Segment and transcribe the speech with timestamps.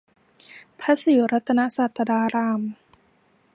[0.79, 2.61] พระศรีรัตนศาสดาราม